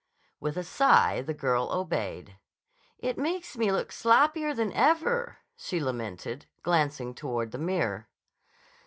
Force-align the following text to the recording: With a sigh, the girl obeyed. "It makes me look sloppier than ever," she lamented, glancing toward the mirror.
With 0.39 0.57
a 0.57 0.63
sigh, 0.63 1.21
the 1.21 1.31
girl 1.35 1.71
obeyed. 1.71 2.35
"It 2.97 3.19
makes 3.19 3.55
me 3.55 3.71
look 3.71 3.91
sloppier 3.91 4.55
than 4.55 4.73
ever," 4.73 5.37
she 5.55 5.79
lamented, 5.79 6.47
glancing 6.63 7.13
toward 7.13 7.51
the 7.51 7.59
mirror. 7.59 8.09